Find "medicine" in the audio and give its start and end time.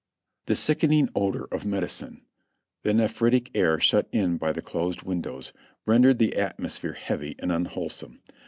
1.63-2.23